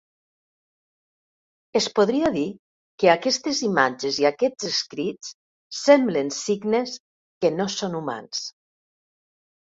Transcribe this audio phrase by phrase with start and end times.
[1.79, 2.45] Es podria dir
[3.03, 5.31] que aquestes imatges i aquests escrits
[5.83, 6.97] semblen signes
[7.45, 8.43] que no són humans.